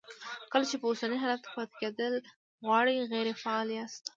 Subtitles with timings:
[0.51, 2.13] کله چې په اوسني حالت کې پاتې کېدل
[2.65, 4.03] غواړئ غیر فعال یاست.